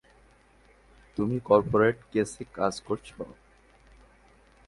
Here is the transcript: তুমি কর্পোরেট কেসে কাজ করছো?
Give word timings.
তুমি 1.17 1.37
কর্পোরেট 1.49 1.97
কেসে 2.11 2.43
কাজ 2.57 2.73
করছো? 2.87 3.19